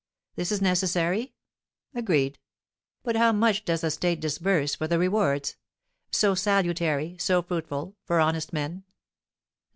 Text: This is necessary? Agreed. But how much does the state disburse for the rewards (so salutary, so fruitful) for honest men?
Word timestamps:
This 0.35 0.51
is 0.51 0.63
necessary? 0.63 1.35
Agreed. 1.93 2.39
But 3.03 3.15
how 3.15 3.31
much 3.31 3.65
does 3.65 3.81
the 3.81 3.91
state 3.91 4.19
disburse 4.19 4.73
for 4.73 4.87
the 4.87 4.97
rewards 4.97 5.57
(so 6.11 6.33
salutary, 6.33 7.17
so 7.19 7.43
fruitful) 7.43 7.95
for 8.07 8.19
honest 8.19 8.51
men? 8.51 8.83